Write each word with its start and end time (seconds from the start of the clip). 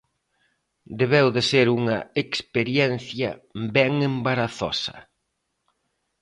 Debeu 0.99 1.27
de 1.35 1.43
ser 1.49 1.67
unha 1.77 1.97
experiencia 2.23 3.29
ben 3.75 3.93
embarazosa. 4.11 4.97